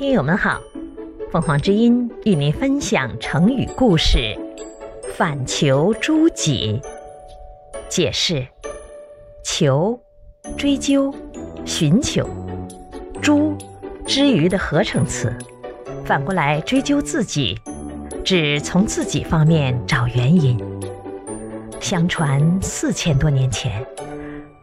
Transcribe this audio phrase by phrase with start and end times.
[0.00, 0.58] 听友们好，
[1.30, 4.34] 凤凰之音与您分享成语故事
[5.14, 6.80] “反求诸己”。
[7.86, 8.46] 解释：
[9.44, 10.00] 求、
[10.56, 11.14] 追究、
[11.66, 12.24] 寻求；
[13.20, 13.54] 诸、
[14.06, 15.30] 之于的合成词，
[16.06, 17.60] 反过来追究自己，
[18.24, 20.58] 指从自己方面找原因。
[21.78, 23.84] 相传四千多年前，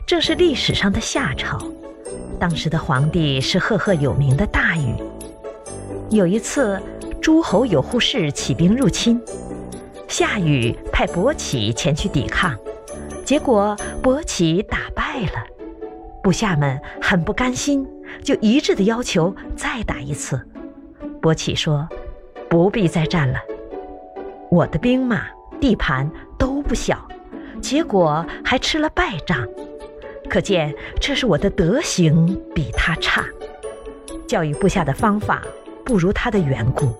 [0.08, 1.60] 正是历史上的夏朝，
[2.40, 4.96] 当时的皇帝是赫赫有名的大禹。
[6.10, 6.82] 有一次，
[7.22, 9.22] 诸侯有扈氏起兵入侵，
[10.08, 12.56] 夏禹派伯启前去抵抗，
[13.26, 15.46] 结果伯启打败了，
[16.24, 17.86] 部下们很不甘心，
[18.24, 20.40] 就一致的要求再打一次。
[21.22, 21.86] 伯起说
[22.50, 23.40] ：“不必再战了，
[24.50, 25.26] 我的兵马、
[25.60, 27.06] 地盘都不小，
[27.62, 29.46] 结果还吃了败仗，
[30.30, 33.26] 可见这是我的德行比他差。
[34.26, 35.42] 教育部下的方法。”
[35.88, 36.94] 不如他的缘故，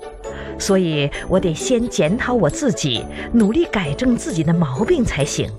[0.58, 5.52] 所以我得先检讨我自己，努力改正自己的毛病才行。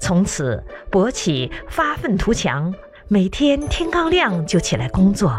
[0.00, 2.74] 从此，伯起发愤图强，
[3.06, 5.38] 每天天刚亮就起来工作，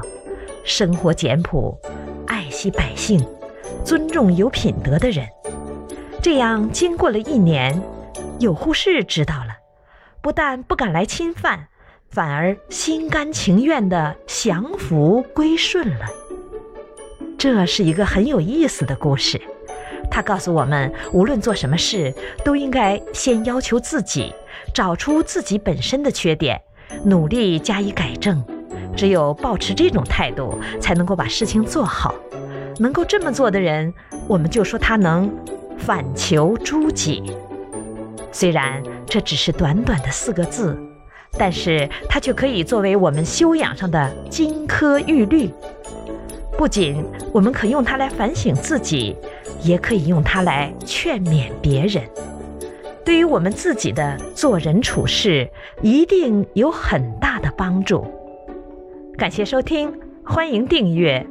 [0.64, 1.75] 生活简朴，
[2.27, 3.19] 爱惜百姓，
[3.83, 5.27] 尊重有品德的人。
[6.21, 7.81] 这样，经过了一年，
[8.39, 9.58] 有护士知道了，
[10.21, 11.69] 不但不敢来侵犯，
[12.11, 16.05] 反而心甘情愿地降服归顺了。
[17.44, 19.38] 这是一个很有意思的故事，
[20.09, 24.33] 它告诉我们，无论做什么事，都应该先要求自己，
[24.73, 26.61] 找出自己本身的缺点，
[27.03, 28.41] 努力加以改正。
[28.95, 32.16] 只有保持这种态度，才能够把事情做好。
[32.80, 33.94] 能够这么做的人，
[34.25, 35.30] 我们就说他能
[35.77, 37.36] 反求诸己。
[38.31, 40.81] 虽然这只是短短的四个字，
[41.38, 45.52] 但是它却可以作为我们修养上的金科玉律。
[46.57, 49.15] 不仅我们可用它来反省自己，
[49.61, 52.03] 也可以用它来劝勉别人。
[53.03, 55.49] 对于我们自己的做人处事，
[55.81, 58.05] 一定有很大的帮助。
[59.17, 59.92] 感谢收听，
[60.23, 61.25] 欢迎订阅。